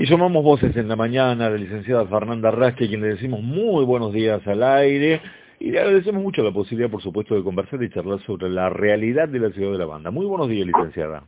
Y 0.00 0.06
llamamos 0.06 0.42
voces 0.42 0.74
en 0.78 0.88
la 0.88 0.96
mañana 0.96 1.44
a 1.44 1.50
la 1.50 1.58
licenciada 1.58 2.06
Fernanda 2.06 2.50
Rasque, 2.50 2.88
quien 2.88 3.02
le 3.02 3.08
decimos 3.08 3.42
muy 3.42 3.84
buenos 3.84 4.14
días 4.14 4.40
al 4.46 4.62
aire 4.62 5.20
y 5.58 5.72
le 5.72 5.78
agradecemos 5.78 6.22
mucho 6.22 6.42
la 6.42 6.52
posibilidad, 6.52 6.90
por 6.90 7.02
supuesto, 7.02 7.34
de 7.34 7.42
conversar 7.42 7.82
y 7.82 7.90
charlar 7.90 8.18
sobre 8.20 8.48
la 8.48 8.70
realidad 8.70 9.28
de 9.28 9.40
la 9.40 9.50
ciudad 9.50 9.72
de 9.72 9.76
la 9.76 9.84
banda. 9.84 10.10
Muy 10.10 10.24
buenos 10.24 10.48
días, 10.48 10.66
licenciada. 10.66 11.24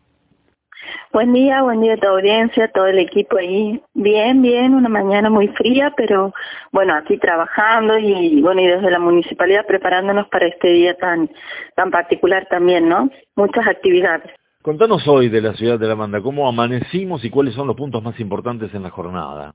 Buen 1.12 1.34
día, 1.34 1.60
buen 1.60 1.82
día 1.82 1.92
a 1.92 1.96
tu 1.98 2.06
audiencia, 2.06 2.72
todo 2.72 2.86
el 2.86 2.98
equipo 2.98 3.36
ahí. 3.36 3.78
Bien, 3.92 4.40
bien, 4.40 4.72
una 4.72 4.88
mañana 4.88 5.28
muy 5.28 5.48
fría, 5.48 5.92
pero 5.94 6.32
bueno, 6.70 6.94
aquí 6.94 7.18
trabajando 7.18 7.98
y 7.98 8.40
bueno, 8.40 8.62
y 8.62 8.68
desde 8.68 8.90
la 8.90 8.98
municipalidad 8.98 9.66
preparándonos 9.66 10.28
para 10.28 10.46
este 10.46 10.68
día 10.68 10.96
tan, 10.96 11.28
tan 11.76 11.90
particular 11.90 12.46
también, 12.48 12.88
¿no? 12.88 13.10
Muchas 13.36 13.66
actividades. 13.66 14.32
Contanos 14.62 15.08
hoy 15.08 15.28
de 15.28 15.40
la 15.40 15.54
ciudad 15.54 15.76
de 15.76 15.88
la 15.88 15.96
Banda, 15.96 16.22
cómo 16.22 16.48
amanecimos 16.48 17.24
y 17.24 17.30
cuáles 17.30 17.54
son 17.54 17.66
los 17.66 17.74
puntos 17.74 18.00
más 18.00 18.18
importantes 18.20 18.72
en 18.72 18.84
la 18.84 18.90
jornada. 18.90 19.54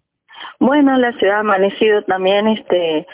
Bueno, 0.59 0.97
la 0.97 1.13
ciudad 1.13 1.37
ha 1.37 1.39
amanecido 1.39 2.03
también 2.03 2.49
este 2.49 3.07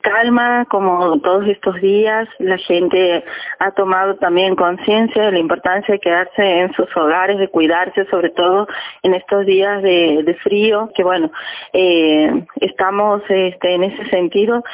calma 0.00 0.64
como 0.66 1.20
todos 1.20 1.46
estos 1.46 1.80
días. 1.80 2.28
La 2.40 2.58
gente 2.58 3.24
ha 3.60 3.70
tomado 3.70 4.16
también 4.16 4.56
conciencia 4.56 5.26
de 5.26 5.32
la 5.32 5.38
importancia 5.38 5.94
de 5.94 6.00
quedarse 6.00 6.60
en 6.60 6.72
sus 6.74 6.88
hogares, 6.96 7.38
de 7.38 7.48
cuidarse, 7.48 8.04
sobre 8.06 8.30
todo 8.30 8.66
en 9.04 9.14
estos 9.14 9.46
días 9.46 9.80
de, 9.82 10.22
de 10.24 10.34
frío, 10.36 10.90
que 10.94 11.04
bueno, 11.04 11.30
eh, 11.72 12.44
estamos 12.56 13.22
este, 13.28 13.74
en 13.74 13.84
ese 13.84 14.10
sentido 14.10 14.64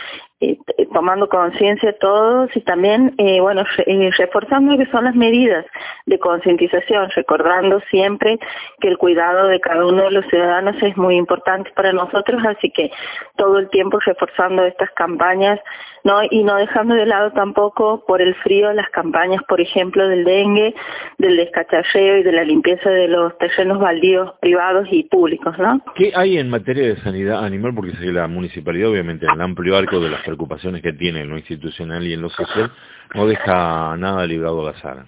eh, 0.53 0.87
tomando 0.93 1.29
conciencia 1.29 1.97
todos 1.99 2.51
y 2.55 2.61
también, 2.61 3.15
eh, 3.19 3.41
bueno, 3.41 3.65
eh, 3.87 4.11
reforzando 4.17 4.73
lo 4.73 4.79
que 4.79 4.91
son 4.91 5.05
las 5.05 5.15
medidas 5.15 5.67
de 6.07 6.19
concientización, 6.19 7.11
recordando 7.17 7.81
siempre 7.91 8.39
que 8.81 8.89
el 8.89 8.99
cuidado 8.99 9.49
de 9.49 9.61
cada 9.61 9.85
uno 9.85 10.05
de 10.05 10.11
los 10.13 10.27
ciudadanos 10.27 10.77
es 10.83 10.97
muy 10.97 11.17
importante 11.17 11.71
para 11.75 11.93
nosotros, 11.93 12.43
así 12.47 12.71
que 12.71 12.91
todo 13.37 13.59
el 13.59 13.69
tiempo 13.71 13.99
reforzando 14.01 14.65
estas 14.65 14.91
campañas, 14.93 15.59
¿no? 16.05 16.21
Y 16.31 16.45
no 16.45 16.57
dejando 16.57 16.95
de 16.95 17.07
lado 17.07 17.33
tampoco 17.33 18.05
por 18.07 18.23
el 18.23 18.35
frío 18.37 18.73
las 18.73 18.89
campañas, 18.91 19.43
por 19.49 19.61
ejemplo, 19.61 20.07
del 20.07 20.25
dengue, 20.25 20.75
del 21.19 21.37
descacharreo 21.37 22.19
y 22.19 22.23
de 22.23 22.33
la 22.33 22.45
limpieza 22.45 22.91
de 22.91 23.09
los 23.09 23.37
terrenos 23.39 23.81
baldíos 23.81 24.33
privados 24.41 24.87
y 24.91 25.05
públicos, 25.05 25.59
¿no? 25.59 25.81
¿Qué 25.95 26.13
hay 26.15 26.39
en 26.39 26.51
materia 26.51 26.87
de 26.87 26.97
sanidad 26.99 27.45
animal? 27.45 27.75
Porque 27.75 27.95
la 28.13 28.29
municipalidad, 28.29 28.91
obviamente, 28.91 29.27
en 29.27 29.33
el 29.33 29.41
amplio 29.41 29.77
arco 29.77 30.01
de 30.01 30.11
las 30.11 30.23
preocupaciones 30.37 30.83
que 30.83 30.93
tiene 30.93 31.21
en 31.21 31.31
lo 31.31 31.37
institucional 31.37 32.07
y 32.07 32.13
en 32.13 32.23
lo 32.23 32.29
social, 32.31 32.73
no 33.15 33.27
deja 33.27 33.97
nada 33.97 34.27
librado 34.27 34.61
al 34.61 34.75
azar. 34.75 35.05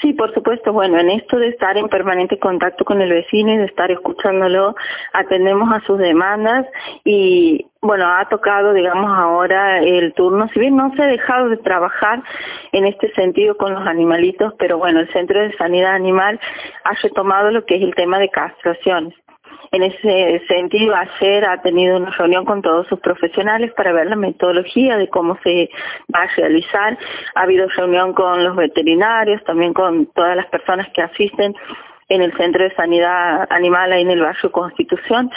Sí, 0.00 0.12
por 0.12 0.32
supuesto. 0.34 0.72
Bueno, 0.72 0.98
en 0.98 1.10
esto 1.10 1.38
de 1.38 1.48
estar 1.48 1.76
en 1.76 1.88
permanente 1.88 2.38
contacto 2.38 2.84
con 2.84 3.00
el 3.00 3.10
vecino 3.10 3.52
y 3.52 3.56
de 3.56 3.64
estar 3.64 3.90
escuchándolo, 3.90 4.74
atendemos 5.12 5.72
a 5.72 5.80
sus 5.86 5.98
demandas 5.98 6.66
y, 7.04 7.66
bueno, 7.80 8.06
ha 8.06 8.28
tocado, 8.28 8.74
digamos, 8.74 9.10
ahora 9.10 9.80
el 9.80 10.12
turno. 10.12 10.48
Si 10.52 10.60
bien 10.60 10.76
no 10.76 10.94
se 10.94 11.02
ha 11.02 11.06
dejado 11.06 11.48
de 11.48 11.56
trabajar 11.56 12.22
en 12.72 12.86
este 12.86 13.12
sentido 13.14 13.56
con 13.56 13.72
los 13.72 13.86
animalitos, 13.86 14.54
pero 14.58 14.78
bueno, 14.78 15.00
el 15.00 15.12
Centro 15.12 15.40
de 15.40 15.56
Sanidad 15.56 15.94
Animal 15.94 16.38
ha 16.84 16.94
retomado 17.02 17.50
lo 17.50 17.64
que 17.64 17.76
es 17.76 17.82
el 17.82 17.94
tema 17.94 18.18
de 18.18 18.28
castraciones. 18.28 19.14
En 19.74 19.82
ese 19.82 20.42
sentido, 20.48 20.94
ayer 20.94 21.46
ha 21.46 21.62
tenido 21.62 21.96
una 21.96 22.10
reunión 22.10 22.44
con 22.44 22.60
todos 22.60 22.86
sus 22.88 23.00
profesionales 23.00 23.72
para 23.74 23.94
ver 23.94 24.06
la 24.06 24.16
metodología 24.16 24.98
de 24.98 25.08
cómo 25.08 25.38
se 25.42 25.70
va 26.14 26.24
a 26.24 26.36
realizar. 26.36 26.98
Ha 27.34 27.40
habido 27.40 27.66
reunión 27.68 28.12
con 28.12 28.44
los 28.44 28.54
veterinarios, 28.54 29.42
también 29.44 29.72
con 29.72 30.06
todas 30.12 30.36
las 30.36 30.46
personas 30.48 30.88
que 30.92 31.00
asisten 31.00 31.54
en 32.14 32.22
el 32.22 32.36
Centro 32.36 32.62
de 32.62 32.74
Sanidad 32.74 33.46
Animal 33.50 33.92
ahí 33.92 34.02
en 34.02 34.10
el 34.10 34.20
barrio 34.20 34.52
Constitución, 34.52 35.30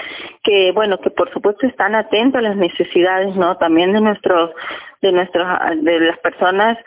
que 0.43 0.71
bueno, 0.73 0.99
que 0.99 1.09
por 1.09 1.31
supuesto 1.31 1.65
están 1.65 1.95
atentos 1.95 2.39
a 2.39 2.41
las 2.41 2.57
necesidades, 2.57 3.35
¿no? 3.35 3.55
También 3.57 3.93
de 3.93 4.01
nuestros 4.01 4.51
de 5.01 5.11
nuestros 5.11 5.47
de 5.81 5.99
las 6.01 6.19
personas 6.19 6.77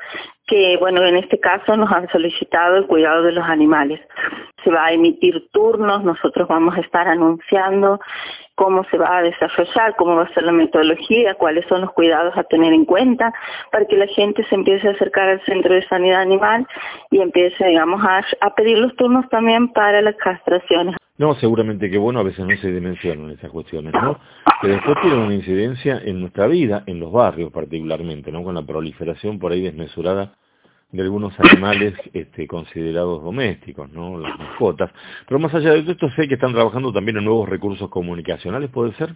que, 0.47 0.77
bueno, 0.78 1.03
en 1.04 1.16
este 1.16 1.38
caso 1.38 1.77
nos 1.77 1.91
han 1.93 2.09
solicitado 2.09 2.77
el 2.77 2.87
cuidado 2.87 3.22
de 3.22 3.32
los 3.32 3.44
animales. 3.44 4.00
Se 4.65 4.71
va 4.71 4.87
a 4.87 4.93
emitir 4.93 5.48
turnos, 5.53 6.03
nosotros 6.04 6.48
vamos 6.48 6.77
a 6.77 6.81
estar 6.81 7.06
anunciando 7.06 8.00
cómo 8.59 8.83
se 8.91 8.99
va 8.99 9.19
a 9.19 9.23
desarrollar, 9.23 9.95
cómo 9.97 10.17
va 10.17 10.25
a 10.25 10.35
ser 10.35 10.43
la 10.43 10.51
metodología, 10.51 11.35
cuáles 11.35 11.65
son 11.67 11.81
los 11.81 11.93
cuidados 11.93 12.37
a 12.37 12.43
tener 12.43 12.73
en 12.73 12.85
cuenta, 12.85 13.33
para 13.71 13.87
que 13.87 13.97
la 13.97 14.09
gente 14.09 14.45
se 14.49 14.55
empiece 14.57 14.89
a 14.89 14.91
acercar 14.91 15.29
al 15.29 15.41
centro 15.45 15.73
de 15.73 15.87
sanidad 15.87 16.21
animal 16.21 16.67
y 17.13 17.21
empiece, 17.21 17.65
digamos, 17.65 18.03
a, 18.05 18.55
pedir 18.57 18.79
los 18.79 18.97
turnos 18.97 19.29
también 19.29 19.69
para 19.69 20.03
las 20.03 20.17
castraciones. 20.17 20.97
No, 21.19 21.35
seguramente 21.37 21.89
que 21.89 21.99
bueno, 21.99 22.19
a 22.19 22.25
veces 22.25 22.45
no 22.45 22.57
se 22.57 22.73
dimensionan 22.73 23.31
esas 23.31 23.51
cuestiones, 23.51 23.93
¿no? 23.93 24.19
Que 24.61 24.69
después 24.69 24.97
tienen 25.03 25.21
una 25.21 25.35
incidencia 25.35 26.01
en 26.05 26.21
nuestra 26.21 26.49
vida, 26.49 26.83
en 26.87 26.99
los 26.99 27.13
barrios 27.13 27.53
particularmente, 27.53 28.33
¿no? 28.33 28.43
Con 28.43 28.57
la 28.57 28.63
proliferación 28.63 29.39
por 29.39 29.53
ahí 29.53 29.63
desmesurada 29.63 30.33
de 30.91 31.03
algunos 31.03 31.38
animales 31.38 31.94
este, 32.15 32.47
considerados 32.47 33.22
domésticos, 33.22 33.91
¿no? 33.93 34.19
Las 34.19 34.38
mascotas. 34.38 34.91
Pero 35.26 35.38
más 35.38 35.54
allá 35.54 35.72
de 35.72 35.91
esto, 35.93 36.10
sé 36.10 36.26
que 36.28 36.34
están 36.34 36.54
trabajando 36.54 36.93
también 36.93 37.19
en 37.19 37.25
nuevos 37.25 37.49
recursos 37.49 37.91
comunicacionales, 37.91 38.71
¿puede 38.71 38.93
ser? 38.94 39.15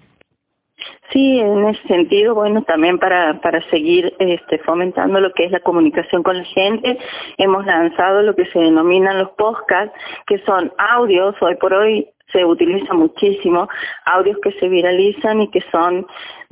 Sí, 1.13 1.39
en 1.39 1.69
ese 1.69 1.87
sentido, 1.87 2.35
bueno, 2.35 2.63
también 2.63 2.99
para, 2.99 3.41
para 3.41 3.63
seguir 3.71 4.15
este, 4.19 4.59
fomentando 4.61 5.21
lo 5.21 5.33
que 5.33 5.45
es 5.45 5.53
la 5.53 5.61
comunicación 5.61 6.23
con 6.23 6.39
la 6.39 6.45
gente, 6.45 6.99
hemos 7.39 7.65
lanzado 7.67 8.23
lo 8.23 8.35
que 8.35 8.47
se 8.47 8.59
denominan 8.59 9.19
los 9.19 9.31
podcasts, 9.31 9.95
que 10.27 10.39
son 10.39 10.73
audios, 10.79 11.37
hoy 11.41 11.57
por 11.57 11.75
hoy 11.75 12.09
se 12.33 12.45
utiliza 12.45 12.95
muchísimo, 12.95 13.69
audios 14.07 14.39
que 14.43 14.53
se 14.53 14.69
viralizan 14.69 15.43
y 15.43 15.49
que 15.49 15.61
son 15.71 16.07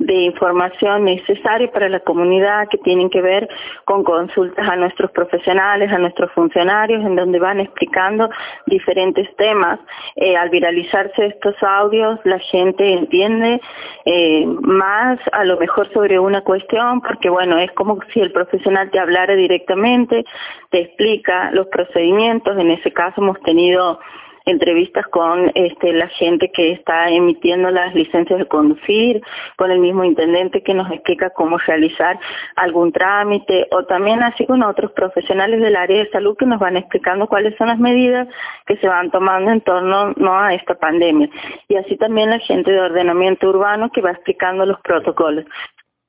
de 0.05 0.13
información 0.13 1.05
necesaria 1.05 1.71
para 1.71 1.89
la 1.89 1.99
comunidad, 1.99 2.67
que 2.69 2.77
tienen 2.79 3.09
que 3.09 3.21
ver 3.21 3.47
con 3.85 4.03
consultas 4.03 4.67
a 4.67 4.75
nuestros 4.75 5.11
profesionales, 5.11 5.91
a 5.91 5.97
nuestros 5.97 6.31
funcionarios, 6.31 7.03
en 7.05 7.15
donde 7.15 7.39
van 7.39 7.59
explicando 7.59 8.29
diferentes 8.65 9.33
temas. 9.35 9.79
Eh, 10.15 10.35
al 10.35 10.49
viralizarse 10.49 11.27
estos 11.27 11.55
audios, 11.61 12.19
la 12.23 12.39
gente 12.39 12.93
entiende 12.93 13.61
eh, 14.05 14.45
más 14.61 15.19
a 15.31 15.43
lo 15.45 15.57
mejor 15.57 15.91
sobre 15.93 16.19
una 16.19 16.41
cuestión, 16.41 17.01
porque 17.01 17.29
bueno, 17.29 17.57
es 17.57 17.71
como 17.73 17.99
si 18.13 18.19
el 18.21 18.31
profesional 18.31 18.89
te 18.89 18.99
hablara 18.99 19.35
directamente, 19.35 20.25
te 20.69 20.79
explica 20.81 21.51
los 21.51 21.67
procedimientos, 21.67 22.57
en 22.57 22.71
ese 22.71 22.91
caso 22.91 23.21
hemos 23.21 23.39
tenido 23.41 23.99
entrevistas 24.45 25.05
con 25.07 25.51
este, 25.55 25.93
la 25.93 26.07
gente 26.07 26.51
que 26.51 26.71
está 26.71 27.09
emitiendo 27.09 27.69
las 27.69 27.93
licencias 27.93 28.39
de 28.39 28.47
conducir, 28.47 29.21
con 29.57 29.71
el 29.71 29.79
mismo 29.79 30.03
intendente 30.03 30.63
que 30.63 30.73
nos 30.73 30.91
explica 30.91 31.29
cómo 31.31 31.57
realizar 31.57 32.19
algún 32.55 32.91
trámite 32.91 33.67
o 33.71 33.85
también 33.85 34.23
así 34.23 34.45
con 34.45 34.63
otros 34.63 34.91
profesionales 34.91 35.61
del 35.61 35.75
área 35.75 35.97
de 35.97 36.09
salud 36.09 36.35
que 36.37 36.45
nos 36.45 36.59
van 36.59 36.77
explicando 36.77 37.27
cuáles 37.27 37.55
son 37.57 37.67
las 37.67 37.79
medidas 37.79 38.27
que 38.65 38.77
se 38.77 38.87
van 38.87 39.11
tomando 39.11 39.51
en 39.51 39.61
torno 39.61 40.13
no 40.17 40.39
a 40.39 40.53
esta 40.53 40.75
pandemia. 40.75 41.29
Y 41.67 41.75
así 41.75 41.97
también 41.97 42.29
la 42.29 42.39
gente 42.39 42.71
de 42.71 42.81
ordenamiento 42.81 43.49
urbano 43.49 43.89
que 43.91 44.01
va 44.01 44.11
explicando 44.11 44.65
los 44.65 44.79
protocolos. 44.81 45.45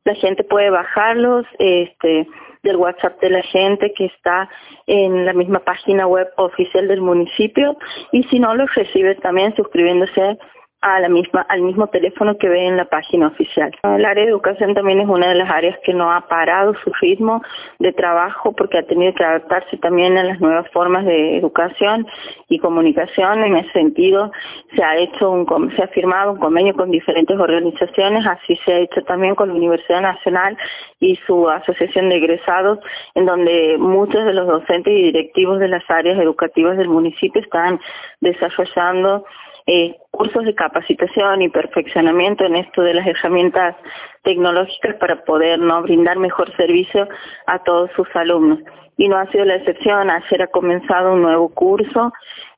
La 0.04 0.14
gente 0.14 0.44
puede 0.44 0.70
bajarlos, 0.70 1.46
este, 1.58 2.26
del 2.62 2.76
WhatsApp 2.76 3.20
de 3.20 3.30
la 3.30 3.42
gente 3.42 3.92
que 3.92 4.06
está 4.06 4.48
en 4.86 5.26
la 5.26 5.32
misma 5.32 5.60
página 5.60 6.06
web 6.06 6.28
oficial 6.36 6.88
del 6.88 7.00
municipio 7.00 7.76
y 8.12 8.22
si 8.24 8.38
no 8.38 8.54
los 8.54 8.72
recibe 8.74 9.14
también 9.16 9.54
suscribiéndose 9.56 10.38
a 10.82 10.98
la 10.98 11.08
misma, 11.08 11.46
al 11.48 11.62
mismo 11.62 11.86
teléfono 11.86 12.36
que 12.36 12.48
ve 12.48 12.66
en 12.66 12.76
la 12.76 12.84
página 12.84 13.28
oficial. 13.28 13.70
El 13.84 14.04
área 14.04 14.24
de 14.24 14.30
educación 14.30 14.74
también 14.74 15.00
es 15.00 15.08
una 15.08 15.28
de 15.28 15.36
las 15.36 15.48
áreas 15.48 15.78
que 15.84 15.94
no 15.94 16.12
ha 16.12 16.26
parado 16.26 16.74
su 16.82 16.92
ritmo 17.00 17.40
de 17.78 17.92
trabajo 17.92 18.52
porque 18.52 18.78
ha 18.78 18.82
tenido 18.82 19.14
que 19.14 19.24
adaptarse 19.24 19.76
también 19.78 20.18
a 20.18 20.24
las 20.24 20.40
nuevas 20.40 20.68
formas 20.72 21.04
de 21.04 21.36
educación 21.36 22.06
y 22.48 22.58
comunicación. 22.58 23.44
En 23.44 23.56
ese 23.56 23.70
sentido, 23.70 24.32
se 24.74 24.82
ha 24.82 24.96
hecho 24.96 25.30
un, 25.30 25.46
se 25.76 25.82
ha 25.82 25.88
firmado 25.88 26.32
un 26.32 26.38
convenio 26.38 26.74
con 26.74 26.90
diferentes 26.90 27.38
organizaciones, 27.38 28.26
así 28.26 28.56
se 28.64 28.72
ha 28.72 28.78
hecho 28.78 29.02
también 29.02 29.36
con 29.36 29.50
la 29.50 29.54
Universidad 29.54 30.00
Nacional 30.00 30.56
y 30.98 31.14
su 31.26 31.48
asociación 31.48 32.08
de 32.08 32.16
egresados, 32.16 32.80
en 33.14 33.26
donde 33.26 33.76
muchos 33.78 34.24
de 34.24 34.34
los 34.34 34.48
docentes 34.48 34.92
y 34.92 35.02
directivos 35.02 35.60
de 35.60 35.68
las 35.68 35.88
áreas 35.88 36.18
educativas 36.18 36.76
del 36.76 36.88
municipio 36.88 37.40
están 37.40 37.78
desarrollando 38.20 39.24
eh, 39.66 39.96
cursos 40.10 40.44
de 40.44 40.54
capacitación 40.54 41.42
y 41.42 41.48
perfeccionamiento 41.48 42.44
en 42.44 42.56
esto 42.56 42.82
de 42.82 42.94
las 42.94 43.06
herramientas 43.06 43.76
tecnológicas 44.22 44.96
para 44.96 45.24
poder 45.24 45.58
no 45.58 45.82
brindar 45.82 46.18
mejor 46.18 46.54
servicio 46.56 47.08
a 47.46 47.58
todos 47.62 47.90
sus 47.96 48.08
alumnos 48.14 48.58
y 48.96 49.08
no 49.08 49.16
ha 49.16 49.26
sido 49.30 49.44
la 49.44 49.56
excepción. 49.56 50.10
Ayer 50.10 50.42
ha 50.42 50.46
comenzado 50.48 51.12
un 51.12 51.22
nuevo 51.22 51.48
curso 51.48 52.12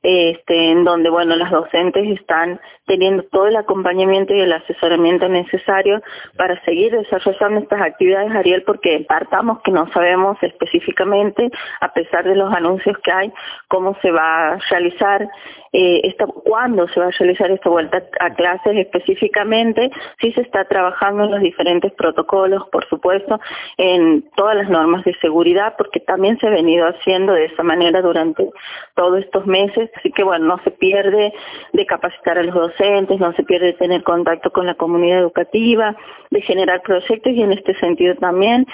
este, 0.07 0.69
en 0.69 0.83
donde, 0.83 1.09
bueno, 1.09 1.35
las 1.35 1.49
docentes 1.49 2.07
están 2.19 2.61
teniendo 2.85 3.23
todo 3.23 3.47
el 3.47 3.55
acompañamiento 3.55 4.35
y 4.35 4.41
el 4.41 4.53
asesoramiento 4.53 5.27
necesario 5.27 5.99
para 6.37 6.63
seguir 6.63 6.91
desarrollando 6.91 7.61
estas 7.61 7.81
actividades, 7.81 8.31
Ariel, 8.35 8.61
porque 8.61 9.03
partamos 9.07 9.63
que 9.63 9.71
no 9.71 9.91
sabemos 9.93 10.37
específicamente, 10.43 11.49
a 11.81 11.91
pesar 11.91 12.23
de 12.23 12.35
los 12.35 12.53
anuncios 12.53 12.95
que 12.99 13.11
hay, 13.11 13.33
cómo 13.67 13.97
se 14.03 14.11
va 14.11 14.49
a 14.49 14.59
realizar 14.69 15.27
eh, 15.73 16.01
esta, 16.03 16.27
cuándo 16.27 16.87
se 16.89 16.99
va 16.99 17.07
a 17.07 17.11
realizar 17.17 17.49
esta 17.49 17.69
vuelta 17.69 18.03
a 18.19 18.33
clases 18.35 18.77
específicamente, 18.77 19.89
sí 20.21 20.31
se 20.33 20.41
está 20.41 20.65
trabajando 20.65 21.23
en 21.23 21.31
los 21.31 21.41
diferentes 21.41 21.91
protocolos, 21.93 22.63
por 22.71 22.87
supuesto, 22.87 23.39
en 23.77 24.23
todas 24.35 24.55
las 24.55 24.69
normas 24.69 25.03
de 25.03 25.15
seguridad, 25.15 25.73
porque 25.77 25.99
también 25.99 26.37
se 26.39 26.47
ha 26.47 26.51
venido 26.51 26.87
haciendo 26.87 27.33
de 27.33 27.45
esa 27.45 27.63
manera 27.63 28.01
durante 28.01 28.47
todos 28.93 29.19
estos 29.19 29.47
meses 29.47 29.89
Así 29.95 30.11
que 30.15 30.23
bueno, 30.23 30.45
no 30.45 30.63
se 30.63 30.71
pierde 30.71 31.33
de 31.73 31.85
capacitar 31.85 32.37
a 32.37 32.43
los 32.43 32.55
docentes, 32.55 33.19
no 33.19 33.33
se 33.33 33.43
pierde 33.43 33.67
de 33.67 33.73
tener 33.73 34.03
contacto 34.03 34.51
con 34.51 34.65
la 34.65 34.75
comunidad 34.75 35.19
educativa, 35.19 35.95
de 36.29 36.41
generar 36.41 36.81
proyectos 36.81 37.33
y 37.33 37.41
en 37.41 37.53
este 37.53 37.75
sentido 37.79 38.15
también 38.15 38.65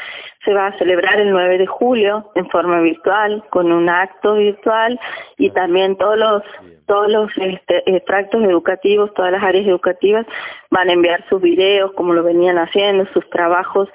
se 0.44 0.53
va 0.53 0.68
a 0.68 0.77
celebrar 0.77 1.19
el 1.19 1.31
9 1.31 1.57
de 1.57 1.68
julio 1.68 2.31
en 2.35 2.50
forma 2.50 2.81
virtual, 2.81 3.44
con 3.50 3.71
un 3.71 3.89
acto 3.89 4.35
virtual 4.35 5.00
y 5.38 5.50
también 5.51 5.97
todos 5.97 6.18
los 6.18 6.44
todos 6.91 7.09
los 7.09 7.31
este, 7.38 7.89
extractos 7.89 8.43
educativos, 8.43 9.13
todas 9.13 9.31
las 9.31 9.41
áreas 9.41 9.65
educativas 9.65 10.25
van 10.69 10.89
a 10.89 10.91
enviar 10.91 11.23
sus 11.29 11.41
videos 11.41 11.93
como 11.93 12.11
lo 12.11 12.21
venían 12.21 12.57
haciendo, 12.57 13.05
sus 13.13 13.29
trabajos 13.29 13.88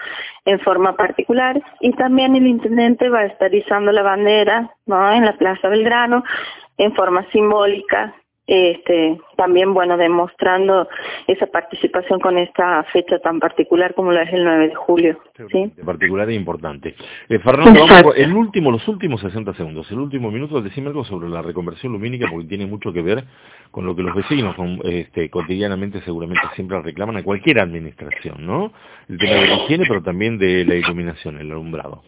en 0.46 0.58
forma 0.60 0.96
particular 0.96 1.62
y 1.80 1.92
también 1.92 2.34
el 2.36 2.46
intendente 2.46 3.10
va 3.10 3.18
a 3.18 3.26
estar 3.26 3.54
izando 3.54 3.92
la 3.92 4.02
bandera 4.02 4.70
¿no? 4.86 5.12
en 5.12 5.26
la 5.26 5.36
Plaza 5.36 5.68
Belgrano 5.68 6.24
en 6.78 6.94
forma 6.94 7.30
simbólica, 7.32 8.14
este, 8.46 9.18
también 9.36 9.74
bueno 9.74 9.96
demostrando 9.96 10.88
esa 11.26 11.46
participación 11.46 12.20
con 12.20 12.38
esta 12.38 12.84
fecha 12.92 13.18
tan 13.18 13.40
particular 13.40 13.94
como 13.94 14.12
la 14.12 14.22
es 14.22 14.32
el 14.32 14.44
9 14.44 14.68
de 14.68 14.74
julio. 14.74 15.18
¿sí? 15.50 15.72
Particular 15.84 16.28
e 16.30 16.34
importante. 16.34 16.94
Eh, 17.28 17.38
Fernando, 17.40 17.86
vamos 17.86 18.14
el 18.16 18.32
último, 18.32 18.70
los 18.70 18.86
últimos 18.88 19.20
60 19.20 19.54
segundos, 19.54 19.90
el 19.90 19.98
último 19.98 20.30
minuto, 20.30 20.60
decime 20.60 20.88
algo 20.88 21.04
sobre 21.04 21.28
la 21.28 21.42
reconversión 21.42 21.92
lumínica 21.92 22.28
porque 22.30 22.46
tiene 22.46 22.66
mucho 22.66 22.92
que 22.92 23.02
ver 23.02 23.24
con 23.70 23.84
lo 23.84 23.94
que 23.96 24.02
los 24.02 24.14
vecinos 24.14 24.56
este, 24.84 25.28
cotidianamente 25.28 26.00
seguramente 26.02 26.42
siempre 26.54 26.80
reclaman 26.80 27.16
a 27.16 27.22
cualquier 27.22 27.60
administración, 27.60 28.46
¿no? 28.46 28.72
El 29.08 29.18
tema 29.18 29.34
de 29.34 29.48
la 29.48 29.54
higiene, 29.56 29.84
pero 29.88 30.02
también 30.02 30.38
de 30.38 30.64
la 30.64 30.76
iluminación, 30.76 31.38
el 31.38 31.50
alumbrado. 31.50 32.02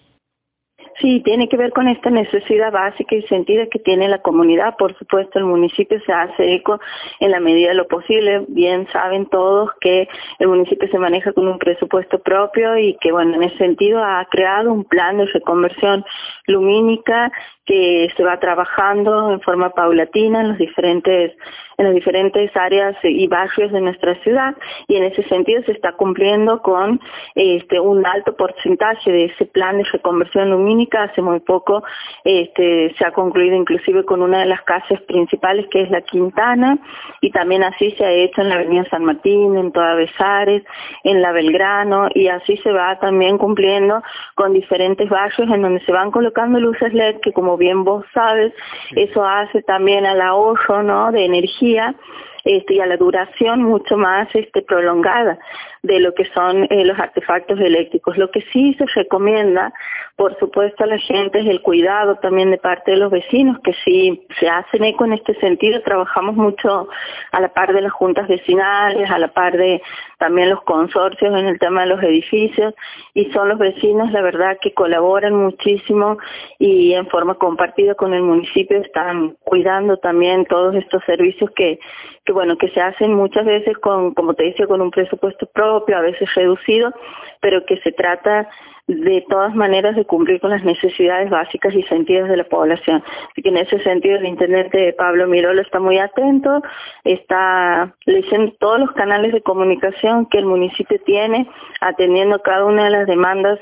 Sí, 1.00 1.20
tiene 1.24 1.48
que 1.48 1.56
ver 1.56 1.70
con 1.72 1.86
esta 1.86 2.10
necesidad 2.10 2.72
básica 2.72 3.14
y 3.14 3.22
sentida 3.22 3.66
que 3.66 3.78
tiene 3.78 4.08
la 4.08 4.20
comunidad. 4.20 4.76
Por 4.76 4.98
supuesto, 4.98 5.38
el 5.38 5.44
municipio 5.44 6.00
se 6.04 6.12
hace 6.12 6.54
eco 6.54 6.80
en 7.20 7.30
la 7.30 7.38
medida 7.38 7.68
de 7.68 7.74
lo 7.74 7.86
posible. 7.86 8.44
Bien 8.48 8.88
saben 8.92 9.26
todos 9.26 9.70
que 9.80 10.08
el 10.40 10.48
municipio 10.48 10.88
se 10.88 10.98
maneja 10.98 11.32
con 11.32 11.46
un 11.46 11.58
presupuesto 11.58 12.18
propio 12.18 12.76
y 12.76 12.96
que, 13.00 13.12
bueno, 13.12 13.36
en 13.36 13.44
ese 13.44 13.58
sentido 13.58 14.02
ha 14.02 14.26
creado 14.28 14.72
un 14.72 14.84
plan 14.84 15.18
de 15.18 15.26
reconversión 15.26 16.04
lumínica 16.46 17.30
que 17.68 18.08
se 18.16 18.24
va 18.24 18.40
trabajando 18.40 19.30
en 19.30 19.42
forma 19.42 19.70
paulatina 19.70 20.40
en 20.40 20.48
los 20.48 20.58
diferentes 20.58 21.32
en 21.76 21.84
las 21.84 21.94
diferentes 21.94 22.50
áreas 22.56 22.96
y 23.04 23.28
barrios 23.28 23.70
de 23.70 23.80
nuestra 23.80 24.16
ciudad 24.22 24.56
y 24.88 24.96
en 24.96 25.04
ese 25.04 25.22
sentido 25.28 25.62
se 25.62 25.72
está 25.72 25.92
cumpliendo 25.92 26.60
con 26.60 27.00
este 27.36 27.78
un 27.78 28.04
alto 28.04 28.34
porcentaje 28.34 29.12
de 29.12 29.26
ese 29.26 29.46
plan 29.46 29.78
de 29.78 29.84
reconversión 29.84 30.50
lumínica. 30.50 31.04
Hace 31.04 31.22
muy 31.22 31.38
poco 31.38 31.84
este 32.24 32.92
se 32.98 33.06
ha 33.06 33.12
concluido 33.12 33.54
inclusive 33.54 34.04
con 34.04 34.22
una 34.22 34.40
de 34.40 34.46
las 34.46 34.62
casas 34.62 35.00
principales 35.02 35.66
que 35.70 35.82
es 35.82 35.90
la 35.90 36.00
Quintana 36.00 36.78
y 37.20 37.30
también 37.30 37.62
así 37.62 37.92
se 37.92 38.04
ha 38.04 38.10
hecho 38.10 38.40
en 38.40 38.48
la 38.48 38.56
Avenida 38.56 38.84
San 38.90 39.04
Martín 39.04 39.56
en 39.56 39.70
toda 39.70 39.94
Besares 39.94 40.64
en 41.04 41.22
la 41.22 41.32
Belgrano 41.32 42.08
y 42.12 42.28
así 42.28 42.56
se 42.56 42.72
va 42.72 42.98
también 42.98 43.38
cumpliendo 43.38 44.02
con 44.38 44.52
diferentes 44.52 45.10
barrios 45.10 45.50
en 45.50 45.62
donde 45.62 45.80
se 45.84 45.90
van 45.90 46.12
colocando 46.12 46.60
luces 46.60 46.94
LED 46.94 47.16
que 47.22 47.32
como 47.32 47.56
bien 47.56 47.82
vos 47.82 48.04
sabes, 48.14 48.54
eso 48.94 49.26
hace 49.26 49.62
también 49.62 50.06
al 50.06 50.20
ahorro 50.20 50.84
¿no? 50.84 51.10
de 51.10 51.24
energía 51.24 51.96
este, 52.44 52.74
y 52.74 52.80
a 52.80 52.86
la 52.86 52.96
duración 52.96 53.64
mucho 53.64 53.96
más 53.96 54.28
este, 54.34 54.62
prolongada 54.62 55.40
de 55.82 56.00
lo 56.00 56.12
que 56.14 56.24
son 56.34 56.64
eh, 56.70 56.84
los 56.84 56.98
artefactos 56.98 57.58
eléctricos. 57.60 58.16
Lo 58.16 58.30
que 58.30 58.42
sí 58.52 58.74
se 58.78 58.86
recomienda, 58.94 59.72
por 60.16 60.38
supuesto, 60.38 60.84
a 60.84 60.86
la 60.86 60.98
gente 60.98 61.40
es 61.40 61.46
el 61.46 61.62
cuidado 61.62 62.16
también 62.16 62.50
de 62.50 62.58
parte 62.58 62.92
de 62.92 62.96
los 62.96 63.10
vecinos, 63.10 63.58
que 63.62 63.72
sí 63.84 64.26
se 64.40 64.48
hacen 64.48 64.84
eco 64.84 65.04
en 65.04 65.12
este 65.14 65.34
sentido. 65.40 65.80
Trabajamos 65.82 66.34
mucho 66.36 66.88
a 67.32 67.40
la 67.40 67.52
par 67.52 67.72
de 67.72 67.82
las 67.82 67.92
juntas 67.92 68.26
vecinales, 68.28 69.10
a 69.10 69.18
la 69.18 69.28
par 69.28 69.56
de 69.56 69.80
también 70.18 70.50
los 70.50 70.62
consorcios 70.62 71.34
en 71.34 71.46
el 71.46 71.58
tema 71.58 71.82
de 71.82 71.88
los 71.88 72.02
edificios, 72.02 72.74
y 73.14 73.26
son 73.32 73.48
los 73.48 73.58
vecinos, 73.58 74.10
la 74.10 74.22
verdad, 74.22 74.58
que 74.60 74.74
colaboran 74.74 75.34
muchísimo 75.34 76.18
y 76.58 76.94
en 76.94 77.06
forma 77.08 77.34
compartida 77.34 77.94
con 77.94 78.12
el 78.14 78.22
municipio 78.22 78.78
están 78.78 79.36
cuidando 79.44 79.98
también 79.98 80.44
todos 80.46 80.74
estos 80.74 81.02
servicios 81.04 81.50
que, 81.54 81.78
que 82.24 82.32
bueno, 82.32 82.56
que 82.58 82.68
se 82.70 82.80
hacen 82.80 83.14
muchas 83.14 83.44
veces 83.46 83.78
con, 83.78 84.14
como 84.14 84.34
te 84.34 84.44
decía, 84.44 84.66
con 84.66 84.80
un 84.80 84.90
presupuesto 84.90 85.46
propio, 85.46 85.67
a 85.76 86.00
veces 86.00 86.34
reducido, 86.34 86.92
pero 87.40 87.64
que 87.66 87.78
se 87.78 87.92
trata 87.92 88.48
de 88.88 89.22
todas 89.28 89.54
maneras 89.54 89.94
de 89.96 90.06
cumplir 90.06 90.40
con 90.40 90.50
las 90.50 90.64
necesidades 90.64 91.28
básicas 91.28 91.74
y 91.74 91.82
sentidas 91.84 92.28
de 92.28 92.38
la 92.38 92.44
población. 92.44 93.04
Así 93.30 93.42
que 93.42 93.50
en 93.50 93.58
ese 93.58 93.78
sentido 93.80 94.16
el 94.16 94.24
intendente 94.24 94.94
Pablo 94.94 95.28
Mirolo 95.28 95.60
está 95.60 95.78
muy 95.78 95.98
atento, 95.98 96.62
está 97.04 97.94
leyendo 98.06 98.52
todos 98.58 98.80
los 98.80 98.92
canales 98.92 99.32
de 99.34 99.42
comunicación 99.42 100.26
que 100.26 100.38
el 100.38 100.46
municipio 100.46 100.98
tiene, 101.04 101.46
atendiendo 101.82 102.40
cada 102.40 102.64
una 102.64 102.84
de 102.84 102.90
las 102.90 103.06
demandas 103.06 103.60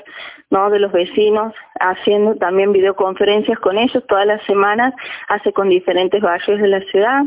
¿no? 0.49 0.69
de 0.69 0.79
los 0.79 0.93
vecinos, 0.93 1.53
haciendo 1.79 2.35
también 2.35 2.71
videoconferencias 2.71 3.59
con 3.59 3.77
ellos 3.77 4.03
todas 4.07 4.25
las 4.25 4.41
semanas, 4.45 4.93
hace 5.27 5.51
con 5.51 5.67
diferentes 5.67 6.21
barrios 6.21 6.61
de 6.61 6.67
la 6.69 6.79
ciudad. 6.81 7.23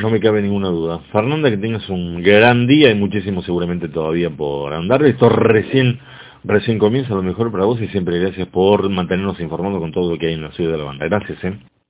No 0.00 0.10
me 0.10 0.20
cabe 0.20 0.42
ninguna 0.42 0.68
duda. 0.68 1.00
Fernanda, 1.10 1.50
que 1.50 1.56
tengas 1.56 1.88
un 1.88 2.22
gran 2.22 2.68
día 2.68 2.90
y 2.90 2.94
muchísimo 2.94 3.42
seguramente 3.42 3.88
todavía 3.88 4.11
por 4.36 4.72
andar. 4.72 5.04
Esto 5.04 5.28
recién 5.28 6.00
Recién 6.44 6.78
comienza 6.80 7.14
lo 7.14 7.22
mejor 7.22 7.52
para 7.52 7.66
vos 7.66 7.80
y 7.80 7.86
siempre 7.88 8.18
gracias 8.18 8.48
por 8.48 8.88
mantenernos 8.90 9.38
informados 9.38 9.80
con 9.80 9.92
todo 9.92 10.10
lo 10.10 10.18
que 10.18 10.26
hay 10.26 10.34
en 10.34 10.42
la 10.42 10.50
ciudad 10.50 10.72
de 10.72 10.78
La 10.78 10.84
Banda. 10.84 11.06
Gracias, 11.06 11.44
¿eh? 11.44 11.71